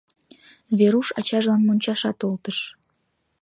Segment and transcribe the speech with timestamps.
[0.77, 2.57] Веруш ачажлан мончашат олтыш.